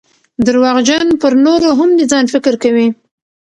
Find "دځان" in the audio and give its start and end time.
1.99-2.25